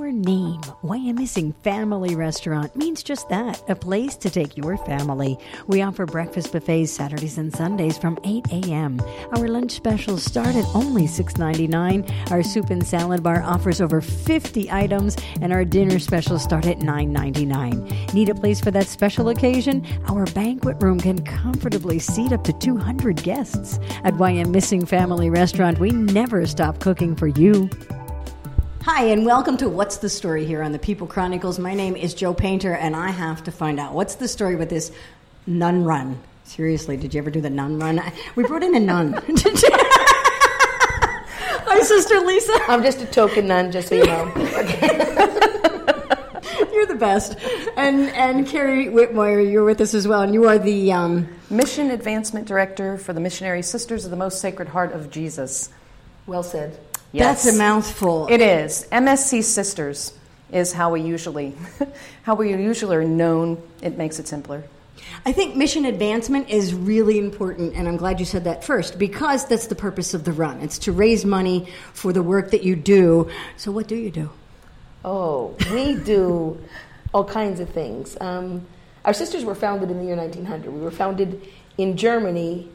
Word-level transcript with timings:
Our 0.00 0.10
name, 0.10 0.60
Wyomissing 0.82 1.54
Family 1.62 2.16
Restaurant, 2.16 2.74
means 2.74 3.02
just 3.02 3.28
that 3.28 3.62
a 3.68 3.76
place 3.76 4.16
to 4.16 4.30
take 4.30 4.56
your 4.56 4.76
family. 4.78 5.38
We 5.68 5.82
offer 5.82 6.04
breakfast 6.04 6.52
buffets 6.52 6.90
Saturdays 6.90 7.38
and 7.38 7.54
Sundays 7.54 7.96
from 7.96 8.18
8 8.24 8.46
a.m. 8.50 9.00
Our 9.36 9.46
lunch 9.46 9.72
specials 9.72 10.24
start 10.24 10.56
at 10.56 10.64
only 10.74 11.04
$6.99. 11.04 12.32
Our 12.32 12.42
soup 12.42 12.70
and 12.70 12.84
salad 12.84 13.22
bar 13.22 13.42
offers 13.42 13.80
over 13.80 14.00
50 14.00 14.68
items, 14.70 15.16
and 15.40 15.52
our 15.52 15.64
dinner 15.64 16.00
specials 16.00 16.42
start 16.42 16.66
at 16.66 16.78
$9.99. 16.78 18.14
Need 18.14 18.30
a 18.30 18.34
place 18.34 18.60
for 18.60 18.72
that 18.72 18.88
special 18.88 19.28
occasion? 19.28 19.86
Our 20.08 20.24
banquet 20.26 20.82
room 20.82 20.98
can 20.98 21.22
comfortably 21.24 22.00
seat 22.00 22.32
up 22.32 22.42
to 22.44 22.52
200 22.52 23.22
guests. 23.22 23.78
At 24.02 24.14
Wyomissing 24.14 24.88
Family 24.88 25.30
Restaurant, 25.30 25.78
we 25.78 25.90
never 25.90 26.46
stop 26.46 26.80
cooking 26.80 27.14
for 27.14 27.28
you. 27.28 27.70
Hi, 28.84 29.04
and 29.04 29.24
welcome 29.24 29.56
to 29.56 29.68
What's 29.70 29.96
the 29.96 30.10
Story 30.10 30.44
here 30.44 30.62
on 30.62 30.72
the 30.72 30.78
People 30.78 31.06
Chronicles. 31.06 31.58
My 31.58 31.72
name 31.72 31.96
is 31.96 32.12
Joe 32.12 32.34
Painter, 32.34 32.74
and 32.74 32.94
I 32.94 33.08
have 33.08 33.42
to 33.44 33.50
find 33.50 33.80
out 33.80 33.94
what's 33.94 34.16
the 34.16 34.28
story 34.28 34.56
with 34.56 34.68
this 34.68 34.92
nun 35.46 35.84
run. 35.84 36.20
Seriously, 36.44 36.98
did 36.98 37.14
you 37.14 37.18
ever 37.18 37.30
do 37.30 37.40
the 37.40 37.48
nun 37.48 37.78
run? 37.78 38.02
We 38.36 38.44
brought 38.44 38.62
in 38.62 38.74
a 38.74 38.80
nun. 38.80 39.14
Hi, 41.64 41.80
Sister 41.80 42.20
Lisa. 42.20 42.52
I'm 42.68 42.82
just 42.82 43.00
a 43.00 43.06
token 43.06 43.46
nun, 43.46 43.72
just 43.72 43.88
so 43.88 43.94
you 43.94 44.04
know. 44.04 44.30
You're 46.70 46.84
the 46.84 46.98
best. 46.98 47.38
And 47.78 48.10
and 48.10 48.46
Carrie 48.46 48.88
Whitmoyer, 48.88 49.50
you're 49.50 49.64
with 49.64 49.80
us 49.80 49.94
as 49.94 50.06
well, 50.06 50.20
and 50.20 50.34
you 50.34 50.46
are 50.46 50.58
the 50.58 50.92
um, 50.92 51.26
Mission 51.48 51.90
Advancement 51.90 52.46
Director 52.46 52.98
for 52.98 53.14
the 53.14 53.20
Missionary 53.20 53.62
Sisters 53.62 54.04
of 54.04 54.10
the 54.10 54.18
Most 54.18 54.42
Sacred 54.42 54.68
Heart 54.68 54.92
of 54.92 55.10
Jesus. 55.10 55.70
Well 56.26 56.42
said. 56.42 56.78
That's 57.22 57.46
a 57.46 57.52
mouthful. 57.52 58.26
It 58.28 58.40
is. 58.40 58.86
MSC 58.90 59.42
Sisters 59.42 60.12
is 60.52 60.72
how 60.72 60.90
we 60.92 61.00
usually 61.00 61.54
how 62.22 62.34
we 62.34 62.50
usually 62.50 62.96
are 62.96 63.04
known. 63.04 63.62
It 63.82 63.96
makes 63.96 64.18
it 64.18 64.28
simpler. 64.28 64.64
I 65.26 65.32
think 65.32 65.56
mission 65.56 65.84
advancement 65.84 66.50
is 66.50 66.74
really 66.74 67.18
important, 67.18 67.74
and 67.74 67.88
I'm 67.88 67.96
glad 67.96 68.20
you 68.20 68.26
said 68.26 68.44
that 68.44 68.64
first 68.64 68.98
because 68.98 69.46
that's 69.46 69.68
the 69.68 69.74
purpose 69.74 70.14
of 70.14 70.24
the 70.24 70.32
run. 70.32 70.60
It's 70.60 70.78
to 70.80 70.92
raise 70.92 71.24
money 71.24 71.68
for 71.92 72.12
the 72.12 72.22
work 72.22 72.50
that 72.50 72.62
you 72.62 72.76
do. 72.76 73.30
So, 73.56 73.72
what 73.72 73.86
do 73.86 73.96
you 73.96 74.10
do? 74.10 74.30
Oh, 75.04 75.54
we 75.70 75.94
do 75.94 76.58
all 77.12 77.24
kinds 77.24 77.60
of 77.60 77.70
things. 77.70 78.16
Um, 78.20 78.66
our 79.04 79.12
sisters 79.12 79.44
were 79.44 79.54
founded 79.54 79.90
in 79.90 79.98
the 79.98 80.04
year 80.04 80.16
1900. 80.16 80.72
We 80.72 80.80
were 80.80 80.90
founded 80.90 81.46
in 81.78 81.96
Germany 81.96 82.68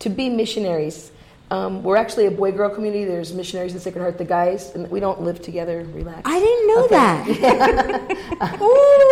to 0.00 0.08
be 0.08 0.28
missionaries. 0.28 1.10
Um, 1.52 1.82
we're 1.82 1.96
actually 1.96 2.24
a 2.24 2.30
boy 2.30 2.50
girl 2.50 2.70
community. 2.70 3.04
There's 3.04 3.34
missionaries 3.34 3.72
in 3.72 3.76
the 3.76 3.82
Sacred 3.82 4.00
Heart, 4.00 4.16
the 4.16 4.24
guys, 4.24 4.74
and 4.74 4.90
we 4.90 5.00
don't 5.00 5.20
live 5.20 5.42
together. 5.42 5.86
Relax. 5.92 6.22
I 6.24 6.40
didn't 6.40 6.66
know 6.66 6.88
that. 6.88 7.28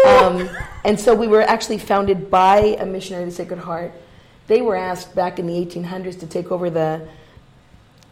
um, 0.24 0.48
and 0.83 0.98
so 0.98 1.14
we 1.14 1.27
were 1.27 1.42
actually 1.42 1.77
founded 1.77 2.30
by 2.30 2.78
a 2.80 2.86
missionary 2.86 3.24
of 3.24 3.28
the 3.28 3.36
Sacred 3.36 3.61
Heart. 3.61 3.92
They 4.46 4.62
were 4.62 4.74
asked 4.74 5.14
back 5.14 5.38
in 5.38 5.46
the 5.46 5.52
1800s 5.52 6.18
to 6.20 6.27
take 6.27 6.50
over 6.50 6.70
the 6.70 7.06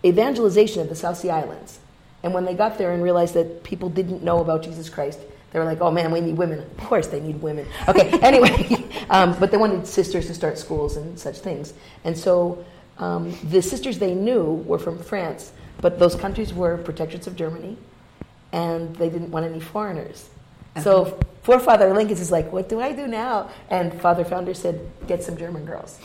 evangelization 0.04 0.82
of 0.82 0.90
the 0.90 0.94
South 0.94 1.16
Sea 1.16 1.30
Islands. 1.30 1.78
And 2.22 2.34
when 2.34 2.44
they 2.44 2.52
got 2.52 2.76
there 2.76 2.92
and 2.92 3.02
realized 3.02 3.32
that 3.32 3.64
people 3.64 3.88
didn't 3.88 4.22
know 4.22 4.40
about 4.40 4.62
Jesus 4.62 4.90
Christ, 4.90 5.20
they 5.52 5.58
were 5.58 5.64
like, 5.64 5.80
oh 5.80 5.90
man, 5.90 6.12
we 6.12 6.20
need 6.20 6.36
women. 6.36 6.58
Of 6.58 6.76
course 6.76 7.06
they 7.06 7.20
need 7.20 7.40
women. 7.40 7.66
Okay, 7.88 8.10
anyway, 8.20 8.84
um, 9.08 9.38
but 9.40 9.50
they 9.50 9.56
wanted 9.56 9.86
sisters 9.86 10.26
to 10.26 10.34
start 10.34 10.58
schools 10.58 10.98
and 10.98 11.18
such 11.18 11.38
things. 11.38 11.72
And 12.04 12.16
so 12.16 12.62
um, 12.98 13.34
the 13.44 13.62
sisters 13.62 13.98
they 13.98 14.14
knew 14.14 14.44
were 14.66 14.78
from 14.78 14.98
France, 14.98 15.52
but 15.80 15.98
those 15.98 16.14
countries 16.14 16.52
were 16.52 16.78
protectorates 16.78 17.26
of 17.26 17.36
Germany, 17.36 17.76
and 18.52 18.94
they 18.96 19.08
didn't 19.08 19.30
want 19.30 19.46
any 19.46 19.60
foreigners. 19.60 20.28
So 20.82 21.18
poor 21.42 21.58
Father 21.58 21.86
Linckens 21.86 22.20
is 22.20 22.30
like, 22.30 22.52
what 22.52 22.68
do 22.68 22.80
I 22.80 22.92
do 22.92 23.06
now? 23.08 23.50
And 23.68 24.00
Father 24.00 24.24
Founder 24.24 24.54
said, 24.54 24.80
get 25.08 25.24
some 25.24 25.36
German 25.36 25.64
girls. 25.64 25.98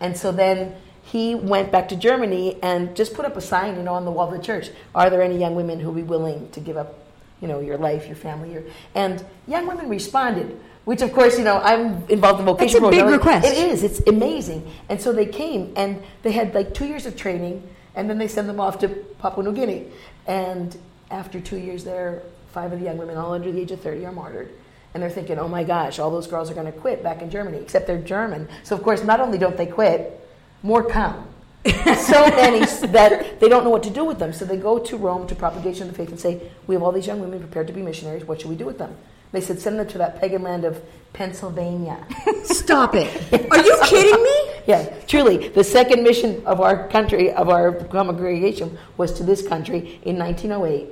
And 0.00 0.16
so 0.16 0.32
then 0.32 0.74
he 1.02 1.36
went 1.36 1.70
back 1.70 1.88
to 1.90 1.96
Germany 1.96 2.58
and 2.62 2.96
just 2.96 3.14
put 3.14 3.24
up 3.24 3.36
a 3.36 3.40
sign, 3.40 3.76
you 3.76 3.82
know, 3.82 3.94
on 3.94 4.04
the 4.04 4.10
wall 4.10 4.26
of 4.26 4.36
the 4.36 4.44
church. 4.44 4.70
Are 4.94 5.08
there 5.10 5.22
any 5.22 5.38
young 5.38 5.54
women 5.54 5.78
who 5.78 5.90
would 5.90 5.96
be 5.96 6.02
willing 6.02 6.50
to 6.50 6.60
give 6.60 6.76
up, 6.76 6.98
you 7.40 7.48
know, 7.48 7.60
your 7.60 7.78
life, 7.78 8.06
your 8.06 8.16
family? 8.16 8.52
Your... 8.52 8.62
And 8.94 9.24
young 9.46 9.66
women 9.66 9.88
responded, 9.88 10.58
which 10.84 11.02
of 11.02 11.12
course, 11.12 11.38
you 11.38 11.44
know, 11.44 11.58
I'm 11.58 12.04
involved 12.08 12.40
in 12.40 12.46
vocation. 12.46 12.82
That's 12.82 12.88
a 12.88 12.90
big 12.90 13.00
program. 13.00 13.18
request. 13.18 13.46
It 13.46 13.58
is. 13.58 13.82
It's 13.82 14.00
amazing. 14.06 14.70
And 14.88 15.00
so 15.00 15.12
they 15.12 15.26
came 15.26 15.72
and 15.76 16.02
they 16.22 16.32
had 16.32 16.54
like 16.54 16.74
two 16.74 16.86
years 16.86 17.06
of 17.06 17.16
training, 17.16 17.68
and 17.94 18.08
then 18.08 18.18
they 18.18 18.28
send 18.28 18.48
them 18.48 18.60
off 18.60 18.78
to 18.80 18.88
Papua 18.88 19.44
New 19.44 19.52
Guinea. 19.52 19.86
And 20.26 20.76
after 21.10 21.40
two 21.40 21.56
years 21.56 21.84
there, 21.84 22.22
five 22.52 22.72
of 22.72 22.78
the 22.78 22.84
young 22.84 22.98
women, 22.98 23.16
all 23.16 23.32
under 23.32 23.50
the 23.52 23.60
age 23.60 23.70
of 23.70 23.80
30, 23.80 24.06
are 24.06 24.12
martyred. 24.12 24.50
And 24.94 25.02
they're 25.02 25.10
thinking, 25.10 25.38
oh 25.38 25.48
my 25.48 25.62
gosh, 25.62 25.98
all 25.98 26.10
those 26.10 26.26
girls 26.26 26.50
are 26.50 26.54
going 26.54 26.72
to 26.72 26.72
quit 26.72 27.02
back 27.02 27.20
in 27.20 27.30
Germany, 27.30 27.58
except 27.58 27.86
they're 27.86 28.00
German. 28.00 28.48
So, 28.62 28.74
of 28.74 28.82
course, 28.82 29.04
not 29.04 29.20
only 29.20 29.36
don't 29.36 29.56
they 29.56 29.66
quit, 29.66 30.26
more 30.62 30.82
come. 30.82 31.28
so 31.96 32.26
many 32.30 32.60
that 32.92 33.40
they 33.40 33.48
don't 33.48 33.64
know 33.64 33.70
what 33.70 33.82
to 33.84 33.90
do 33.90 34.04
with 34.04 34.18
them. 34.18 34.32
So 34.32 34.44
they 34.44 34.56
go 34.56 34.78
to 34.78 34.96
Rome 34.96 35.26
to 35.28 35.34
Propagation 35.34 35.82
of 35.88 35.88
the 35.90 35.96
Faith 35.96 36.10
and 36.10 36.20
say, 36.20 36.50
We 36.66 36.74
have 36.74 36.82
all 36.82 36.92
these 36.92 37.06
young 37.06 37.20
women 37.20 37.40
prepared 37.40 37.66
to 37.68 37.72
be 37.72 37.82
missionaries. 37.82 38.24
What 38.24 38.40
should 38.40 38.50
we 38.50 38.56
do 38.56 38.66
with 38.66 38.78
them? 38.78 38.96
They 39.32 39.40
said, 39.40 39.58
Send 39.58 39.78
them 39.78 39.88
to 39.88 39.98
that 39.98 40.20
pagan 40.20 40.42
land 40.42 40.64
of 40.64 40.82
Pennsylvania. 41.12 41.98
Stop 42.44 42.94
it. 42.94 43.08
Are 43.50 43.64
you 43.64 43.78
kidding 43.84 44.22
me? 44.22 44.52
Yeah, 44.66 44.94
truly. 45.06 45.48
The 45.48 45.64
second 45.64 46.02
mission 46.02 46.44
of 46.46 46.60
our 46.60 46.88
country, 46.88 47.32
of 47.32 47.48
our 47.48 47.72
congregation, 47.72 48.78
was 48.96 49.12
to 49.14 49.22
this 49.24 49.46
country 49.46 50.00
in 50.02 50.18
1908. 50.18 50.88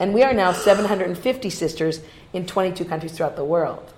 And 0.00 0.14
we 0.14 0.22
are 0.22 0.32
now 0.32 0.52
750 0.52 1.50
sisters 1.50 2.00
in 2.32 2.46
22 2.46 2.84
countries 2.84 3.12
throughout 3.12 3.34
the 3.34 3.44
world. 3.44 3.92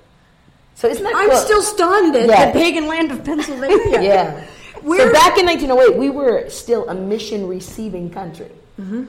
So 0.74 0.88
isn't 0.88 1.04
that 1.04 1.12
I'm 1.14 1.28
cool? 1.28 1.38
still 1.38 1.62
stunned 1.62 2.16
at 2.16 2.26
Yeah. 2.26 2.46
the 2.46 2.52
pagan 2.58 2.86
land 2.86 3.10
of 3.12 3.22
Pennsylvania. 3.22 4.00
Yeah. 4.00 4.46
Where- 4.82 5.06
So 5.08 5.12
back 5.12 5.38
in 5.38 5.46
1908, 5.46 5.96
we 5.98 6.10
were 6.10 6.48
still 6.48 6.88
a 6.88 6.94
mission 6.94 7.46
receiving 7.48 8.10
country. 8.10 8.50
Mm-hmm. 8.80 9.04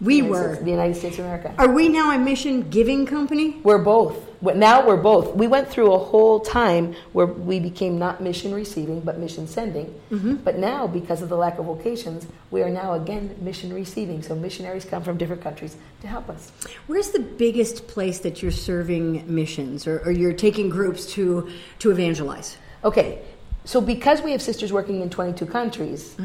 we 0.00 0.16
United 0.16 0.30
were. 0.30 0.44
States- 0.54 0.64
the 0.64 0.70
United 0.70 0.94
States 0.96 1.18
of 1.18 1.24
America. 1.24 1.54
Are 1.58 1.68
we 1.72 1.88
now 1.88 2.10
a 2.14 2.18
mission 2.18 2.68
giving 2.70 3.04
company? 3.06 3.56
We're 3.64 3.78
both. 3.82 4.16
Now 4.40 4.86
we're 4.86 4.96
both. 5.02 5.34
We 5.34 5.48
went 5.48 5.68
through 5.68 5.92
a 5.92 5.98
whole 5.98 6.38
time 6.38 6.94
where 7.12 7.26
we 7.26 7.58
became 7.58 7.98
not 7.98 8.20
mission 8.20 8.54
receiving, 8.54 9.00
but 9.00 9.18
mission 9.18 9.48
sending. 9.48 9.86
Mm-hmm. 10.12 10.34
But 10.36 10.58
now, 10.58 10.86
because 10.86 11.22
of 11.22 11.28
the 11.28 11.36
lack 11.36 11.58
of 11.58 11.64
vocations, 11.64 12.28
we 12.52 12.62
are 12.62 12.70
now 12.70 12.92
again 12.94 13.34
mission 13.40 13.72
receiving. 13.74 14.22
So 14.22 14.36
missionaries 14.36 14.84
come 14.84 15.02
from 15.02 15.16
different 15.16 15.42
countries 15.42 15.76
to 16.02 16.06
help 16.06 16.28
us. 16.30 16.52
Where's 16.86 17.10
the 17.10 17.18
biggest 17.18 17.88
place 17.88 18.20
that 18.20 18.40
you're 18.40 18.52
serving 18.52 19.24
missions 19.26 19.88
or, 19.88 19.98
or 20.04 20.12
you're 20.12 20.32
taking 20.34 20.68
groups 20.68 21.06
to, 21.14 21.50
to 21.80 21.90
evangelize? 21.90 22.56
Okay, 22.84 23.18
so 23.68 23.82
because 23.82 24.22
we 24.22 24.32
have 24.32 24.40
sisters 24.40 24.72
working 24.72 25.02
in 25.02 25.10
22 25.10 25.44
countries, 25.44 26.16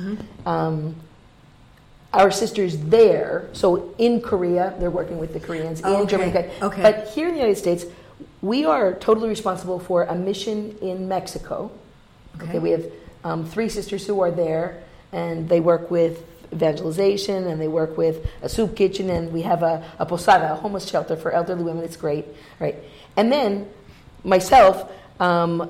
um, 0.46 0.96
our 2.14 2.32
sisters 2.32 2.78
there, 2.78 3.50
so 3.52 3.94
in 3.98 4.22
Korea, 4.22 4.74
they're 4.80 4.90
working 4.90 5.18
with 5.18 5.34
the 5.34 5.42
Koreans, 5.42 5.82
in 5.82 5.88
Okay, 5.88 6.10
Germany. 6.10 6.50
okay. 6.62 6.82
But 6.82 7.10
here 7.10 7.28
in 7.28 7.34
the 7.34 7.42
United 7.42 7.60
States, 7.60 7.84
we 8.42 8.64
are 8.64 8.94
totally 8.94 9.28
responsible 9.28 9.78
for 9.78 10.04
a 10.06 10.16
mission 10.16 10.78
in 10.82 11.10
Mexico. 11.10 11.70
Okay, 12.38 12.46
Okay. 12.46 12.60
we 12.60 12.72
have 12.72 12.86
um, 13.26 13.46
three 13.46 13.68
sisters 13.68 14.08
who 14.08 14.22
are 14.22 14.32
there, 14.32 14.82
and 15.12 15.50
they 15.50 15.60
work 15.60 15.92
with 15.92 16.24
evangelization 16.54 17.48
and 17.48 17.60
they 17.60 17.68
work 17.68 17.98
with 17.98 18.26
a 18.42 18.48
soup 18.48 18.74
kitchen 18.74 19.10
and 19.10 19.34
we 19.34 19.42
have 19.42 19.64
a, 19.64 19.84
a 20.00 20.06
posada 20.06 20.54
a 20.54 20.56
homeless 20.56 20.88
shelter 20.88 21.16
for 21.18 21.32
elderly 21.32 21.64
women 21.64 21.84
it's 21.84 21.98
great 21.98 22.26
right 22.60 22.76
and 23.18 23.32
then 23.32 23.68
myself 24.24 24.88
um, 25.20 25.68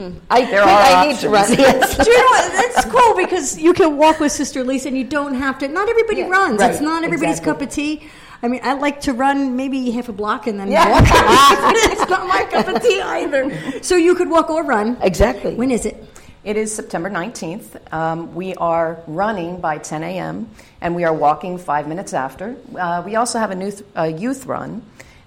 There's 0.00 0.14
I 0.30 0.40
There 0.46 0.64
think 0.64 0.66
are 0.66 0.96
I 0.96 1.06
need 1.06 1.18
to 1.20 1.28
run. 1.28 1.42
options. 1.42 1.58
Yes. 1.58 1.96
Do 2.04 2.10
you 2.10 2.18
know 2.18 2.24
what? 2.24 2.52
That's 2.74 2.84
cool 2.86 3.14
because 3.16 3.58
you 3.58 3.72
can 3.74 3.96
walk 3.98 4.18
with 4.20 4.32
Sister 4.32 4.64
Lisa 4.64 4.88
and 4.88 4.96
you 4.96 5.04
don't 5.04 5.34
have 5.34 5.58
to. 5.58 5.68
Not 5.68 5.88
everybody 5.88 6.20
Yeah, 6.20 6.28
runs. 6.28 6.60
right, 6.60 6.70
it's 6.70 6.80
not 6.80 7.04
everybody's 7.04 7.38
exactly. 7.38 7.66
cup 7.66 7.68
of 7.68 7.74
tea. 7.74 8.08
I 8.42 8.48
mean, 8.48 8.60
I 8.64 8.72
like 8.72 9.02
to 9.02 9.12
run 9.12 9.56
maybe 9.56 9.90
half 9.90 10.08
a 10.08 10.12
block 10.12 10.46
and 10.46 10.58
then 10.58 10.70
Yeah. 10.70 10.88
walk. 10.90 11.02
it's 11.92 12.08
not 12.08 12.26
my 12.26 12.44
cup 12.50 12.68
of 12.68 12.82
tea 12.82 13.00
either. 13.02 13.82
So 13.82 13.96
you 13.96 14.14
could 14.14 14.30
walk 14.30 14.48
or 14.48 14.64
run. 14.64 14.96
Exactly. 15.02 15.54
When 15.54 15.70
is 15.70 15.84
it? 15.84 16.02
It 16.42 16.56
is 16.56 16.74
September 16.74 17.10
19th. 17.10 17.92
Um, 17.92 18.34
we 18.34 18.54
are 18.54 19.02
running 19.06 19.60
by 19.60 19.76
10 19.76 20.02
a.m. 20.02 20.48
and 20.80 20.94
we 20.96 21.04
are 21.04 21.12
walking 21.12 21.58
five 21.58 21.86
minutes 21.86 22.14
after. 22.14 22.56
Uh, 22.74 23.02
we 23.04 23.16
also 23.16 23.38
have 23.38 23.50
a 23.50 23.56
youth, 23.62 23.82
a 23.94 24.08
youth 24.08 24.46
run 24.46 24.80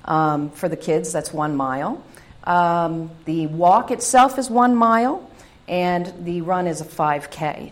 um, 0.06 0.50
for 0.50 0.68
the 0.68 0.76
kids, 0.78 1.14
that's 1.14 1.32
one 1.32 1.56
mile. 1.56 2.04
Um, 2.44 3.10
the 3.26 3.48
walk 3.48 3.92
itself 3.92 4.38
is 4.38 4.50
one 4.50 4.76
mile, 4.76 5.30
and 5.68 6.12
the 6.26 6.42
run 6.42 6.68
is 6.68 6.82
a 6.82 6.86
5K. 6.86 7.72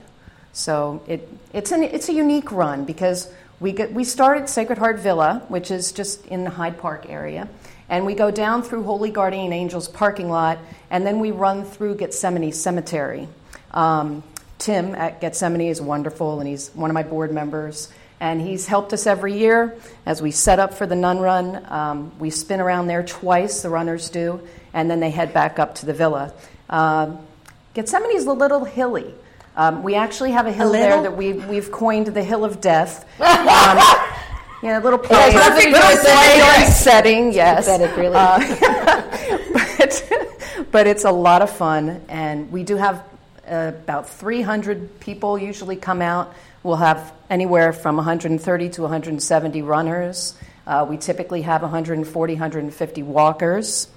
So 0.53 1.03
it, 1.07 1.27
it's, 1.53 1.71
an, 1.71 1.83
it's 1.83 2.09
a 2.09 2.13
unique 2.13 2.51
run 2.51 2.85
because 2.85 3.31
we, 3.59 3.71
get, 3.71 3.93
we 3.93 4.03
start 4.03 4.39
at 4.39 4.49
Sacred 4.49 4.77
Heart 4.77 4.99
Villa, 4.99 5.43
which 5.47 5.71
is 5.71 5.91
just 5.91 6.25
in 6.27 6.43
the 6.43 6.49
Hyde 6.49 6.77
Park 6.77 7.05
area, 7.09 7.47
and 7.89 8.05
we 8.05 8.13
go 8.13 8.31
down 8.31 8.63
through 8.63 8.83
Holy 8.83 9.11
Guardian 9.11 9.53
Angels 9.53 9.87
parking 9.87 10.29
lot, 10.29 10.57
and 10.89 11.05
then 11.05 11.19
we 11.19 11.31
run 11.31 11.63
through 11.65 11.95
Gethsemane 11.95 12.53
Cemetery. 12.53 13.27
Um, 13.71 14.23
Tim 14.57 14.95
at 14.95 15.21
Gethsemane 15.21 15.69
is 15.69 15.81
wonderful, 15.81 16.39
and 16.39 16.47
he's 16.47 16.69
one 16.69 16.89
of 16.89 16.93
my 16.93 17.03
board 17.03 17.31
members. 17.31 17.89
And 18.19 18.39
he's 18.39 18.67
helped 18.67 18.93
us 18.93 19.07
every 19.07 19.37
year 19.37 19.75
as 20.05 20.21
we 20.21 20.29
set 20.29 20.59
up 20.59 20.75
for 20.75 20.85
the 20.85 20.95
Nun 20.95 21.19
Run. 21.19 21.65
Um, 21.71 22.19
we 22.19 22.29
spin 22.29 22.61
around 22.61 22.85
there 22.85 23.01
twice, 23.01 23.63
the 23.63 23.69
runners 23.69 24.09
do, 24.09 24.39
and 24.73 24.89
then 24.89 24.99
they 24.99 25.09
head 25.09 25.33
back 25.33 25.59
up 25.59 25.75
to 25.75 25.85
the 25.85 25.93
villa. 25.93 26.33
Um, 26.69 27.19
Gethsemane 27.73 28.15
is 28.15 28.25
a 28.25 28.33
little 28.33 28.65
hilly. 28.65 29.13
Um, 29.55 29.83
we 29.83 29.95
actually 29.95 30.31
have 30.31 30.47
a 30.47 30.51
hill 30.51 30.71
there 30.71 31.01
that 31.01 31.15
we, 31.15 31.33
we've 31.33 31.71
coined 31.71 32.07
the 32.07 32.23
Hill 32.23 32.45
of 32.45 32.61
Death. 32.61 33.05
Um, 34.61 34.67
yeah, 34.67 34.79
a 34.79 34.83
little 34.83 34.99
play, 34.99 35.31
to 35.31 35.37
little 35.37 35.73
play 35.79 36.65
setting, 36.69 37.33
yes. 37.33 37.65
Pathetic, 37.65 37.97
really. 37.97 38.13
but, 39.53 40.67
but 40.71 40.85
it's 40.85 41.03
a 41.03 41.11
lot 41.11 41.41
of 41.41 41.49
fun, 41.49 41.99
and 42.07 42.51
we 42.51 42.63
do 42.63 42.75
have 42.75 43.03
uh, 43.49 43.71
about 43.73 44.07
300 44.07 44.99
people 44.99 45.39
usually 45.39 45.77
come 45.77 45.99
out. 45.99 46.35
We'll 46.61 46.75
have 46.75 47.11
anywhere 47.27 47.73
from 47.73 47.95
130 47.95 48.69
to 48.69 48.81
170 48.83 49.63
runners. 49.63 50.35
Uh, 50.67 50.85
we 50.87 50.97
typically 50.97 51.41
have 51.41 51.63
140, 51.63 52.33
150 52.33 53.03
walkers. 53.03 53.87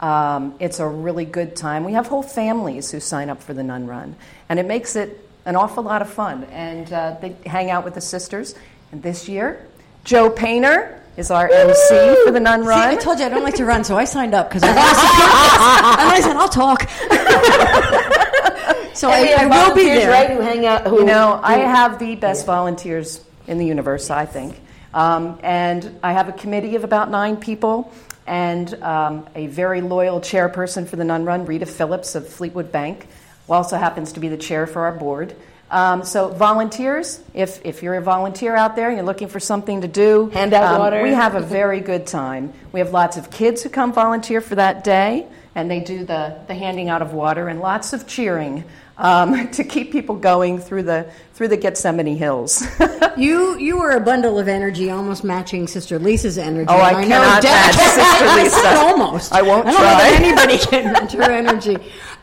Um, 0.00 0.54
it's 0.60 0.78
a 0.78 0.86
really 0.86 1.24
good 1.24 1.56
time. 1.56 1.84
We 1.84 1.92
have 1.92 2.06
whole 2.06 2.22
families 2.22 2.90
who 2.90 3.00
sign 3.00 3.30
up 3.30 3.42
for 3.42 3.52
the 3.52 3.62
Nun 3.62 3.86
Run, 3.86 4.16
and 4.48 4.58
it 4.58 4.66
makes 4.66 4.96
it 4.96 5.28
an 5.44 5.56
awful 5.56 5.82
lot 5.82 6.02
of 6.02 6.10
fun. 6.10 6.44
And 6.44 6.90
uh, 6.92 7.16
they 7.20 7.36
hang 7.46 7.70
out 7.70 7.84
with 7.84 7.94
the 7.94 8.00
sisters. 8.00 8.54
And 8.92 9.02
this 9.02 9.28
year, 9.28 9.66
Joe 10.04 10.30
Painter 10.30 11.02
is 11.16 11.30
our 11.32 11.48
MC 11.50 12.16
for 12.24 12.30
the 12.30 12.38
Nun 12.40 12.64
Run. 12.64 12.90
See. 12.90 12.96
I 12.96 12.98
told 13.00 13.18
you 13.18 13.26
I 13.26 13.28
don't 13.28 13.42
like 13.42 13.56
to 13.56 13.64
run, 13.64 13.82
so 13.82 13.96
I 13.96 14.04
signed 14.04 14.34
up 14.34 14.48
because 14.48 14.62
I 14.62 14.72
want 14.74 14.88
to 14.88 14.94
support. 14.94 15.98
And 15.98 16.10
I 16.10 16.20
said, 16.20 16.36
I'll 16.36 16.48
talk. 16.48 16.88
so 18.94 19.10
And 19.10 19.40
I, 19.40 19.44
I 19.44 19.46
will 19.68 19.74
be 19.74 19.84
there. 19.84 20.10
right? 20.10 20.30
Who 20.30 20.40
hang 20.40 20.64
out? 20.64 20.86
Who, 20.86 21.00
You 21.00 21.04
know, 21.06 21.40
I 21.42 21.58
have 21.58 21.98
the 21.98 22.14
best 22.14 22.46
volunteers 22.46 23.20
in 23.48 23.58
the 23.58 23.66
universe, 23.66 24.10
I 24.10 24.26
think. 24.26 24.60
Um, 24.94 25.38
and 25.42 25.98
I 26.02 26.12
have 26.12 26.28
a 26.28 26.32
committee 26.32 26.76
of 26.76 26.84
about 26.84 27.10
nine 27.10 27.36
people 27.36 27.92
and 28.28 28.74
um, 28.82 29.26
a 29.34 29.46
very 29.46 29.80
loyal 29.80 30.20
chairperson 30.20 30.86
for 30.86 30.96
the 30.96 31.04
Nun 31.04 31.24
Run, 31.24 31.46
Rita 31.46 31.66
Phillips 31.66 32.14
of 32.14 32.28
Fleetwood 32.28 32.70
Bank, 32.70 33.08
who 33.46 33.54
also 33.54 33.76
happens 33.76 34.12
to 34.12 34.20
be 34.20 34.28
the 34.28 34.36
chair 34.36 34.66
for 34.66 34.82
our 34.82 34.92
board. 34.92 35.34
Um, 35.70 36.04
so, 36.04 36.28
volunteers, 36.28 37.20
if, 37.34 37.64
if 37.64 37.82
you're 37.82 37.96
a 37.96 38.00
volunteer 38.00 38.54
out 38.54 38.76
there 38.76 38.88
and 38.88 38.96
you're 38.96 39.04
looking 39.04 39.28
for 39.28 39.40
something 39.40 39.82
to 39.82 39.88
do, 39.88 40.28
Hand 40.30 40.54
out 40.54 40.74
um, 40.74 40.78
water. 40.78 41.02
We 41.02 41.10
have 41.10 41.34
a 41.34 41.40
very 41.58 41.80
good 41.80 42.06
time. 42.06 42.52
We 42.72 42.80
have 42.80 42.92
lots 42.92 43.16
of 43.16 43.30
kids 43.30 43.62
who 43.62 43.68
come 43.68 43.92
volunteer 43.92 44.40
for 44.40 44.54
that 44.54 44.84
day, 44.84 45.26
and 45.58 45.68
they 45.68 45.80
do 45.80 46.04
the, 46.04 46.38
the 46.46 46.54
handing 46.54 46.88
out 46.88 47.02
of 47.02 47.12
water 47.12 47.48
and 47.48 47.58
lots 47.58 47.92
of 47.92 48.06
cheering 48.06 48.62
um, 48.96 49.48
to 49.52 49.64
keep 49.64 49.90
people 49.90 50.14
going 50.14 50.60
through 50.60 50.84
the, 50.84 51.10
through 51.34 51.48
the 51.48 51.56
Gethsemane 51.56 52.16
Hills. 52.16 52.64
You 53.18 53.58
you 53.58 53.78
were 53.78 53.90
a 53.90 54.00
bundle 54.00 54.38
of 54.38 54.46
energy, 54.46 54.90
almost 54.90 55.24
matching 55.24 55.66
Sister 55.66 55.98
Lisa's 55.98 56.38
energy. 56.38 56.68
Oh, 56.68 56.76
I 56.80 57.02
know 57.02 57.08
cannot 57.08 57.42
Deb- 57.42 57.50
match 57.50 57.74
Sister 57.74 58.00
I 58.04 58.42
Lisa. 58.44 58.76
almost. 58.76 59.32
I 59.32 59.42
won't 59.42 59.66
I 59.66 59.72
don't 59.72 59.80
know 59.80 59.88
that 59.88 60.20
anybody 60.22 60.58
can 60.58 60.92
match 60.92 61.12
her 61.14 61.22
energy. 61.22 61.78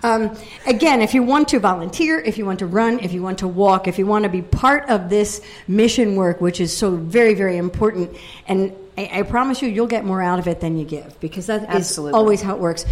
Um, 0.05 0.37
again, 0.67 1.01
if 1.01 1.15
you 1.15 1.23
want 1.23 1.47
to 1.49 1.59
volunteer, 1.59 2.19
if 2.19 2.37
you 2.37 2.45
want 2.45 2.59
to 2.59 2.67
run, 2.67 2.99
if 2.99 3.11
you 3.11 3.23
want 3.23 3.39
to 3.39 3.47
walk, 3.47 3.87
if 3.87 3.97
you 3.97 4.05
want 4.05 4.21
to 4.23 4.29
be 4.29 4.43
part 4.43 4.87
of 4.89 5.09
this 5.09 5.41
mission 5.67 6.15
work, 6.15 6.39
which 6.41 6.61
is 6.61 6.75
so 6.75 6.95
very 6.95 7.33
very 7.33 7.57
important, 7.57 8.15
and 8.47 8.71
I, 8.97 9.09
I 9.19 9.21
promise 9.23 9.61
you, 9.61 9.67
you'll 9.69 9.87
get 9.87 10.05
more 10.05 10.21
out 10.21 10.39
of 10.39 10.47
it 10.47 10.59
than 10.61 10.77
you 10.77 10.85
give 10.85 11.19
because 11.19 11.47
that 11.47 11.63
is 11.63 11.67
Absolutely. 11.69 12.17
always 12.19 12.41
how 12.41 12.53
it 12.55 12.61
works. 12.61 12.85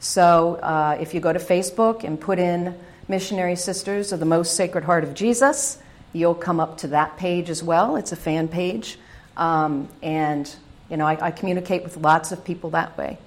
So 0.00 0.56
uh, 0.56 0.98
if 1.00 1.14
you 1.14 1.20
go 1.20 1.32
to 1.32 1.38
Facebook 1.38 2.04
and 2.04 2.20
put 2.20 2.38
in 2.38 2.78
Missionary 3.08 3.56
Sisters 3.56 4.12
of 4.12 4.20
the 4.20 4.26
Most 4.26 4.54
Sacred 4.54 4.84
Heart 4.84 5.04
of 5.04 5.14
Jesus, 5.14 5.78
you'll 6.12 6.34
come 6.34 6.60
up 6.60 6.76
to 6.78 6.88
that 6.88 7.16
page 7.16 7.48
as 7.48 7.62
well. 7.62 7.96
It's 7.96 8.12
a 8.12 8.16
fan 8.16 8.48
page. 8.48 8.98
Um, 9.38 9.88
and, 10.02 10.54
you 10.90 10.98
know, 10.98 11.06
I, 11.06 11.26
I 11.26 11.30
communicate 11.30 11.84
with 11.84 11.96
lots 11.96 12.32
of 12.32 12.44
people 12.44 12.70
that 12.70 12.98
way. 12.98 13.18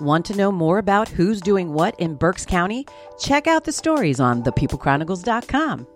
Want 0.00 0.26
to 0.26 0.36
know 0.36 0.52
more 0.52 0.78
about 0.78 1.08
who's 1.08 1.40
doing 1.40 1.72
what 1.72 1.98
in 1.98 2.16
Berks 2.16 2.44
County? 2.44 2.86
Check 3.18 3.46
out 3.46 3.64
the 3.64 3.72
stories 3.72 4.20
on 4.20 4.42
thepeoplechronicles.com. 4.42 5.86